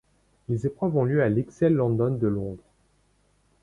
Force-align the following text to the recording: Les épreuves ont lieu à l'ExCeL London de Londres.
Les 0.49 0.65
épreuves 0.65 0.97
ont 0.97 1.03
lieu 1.03 1.21
à 1.21 1.29
l'ExCeL 1.29 1.75
London 1.75 2.09
de 2.15 2.25
Londres. 2.25 2.63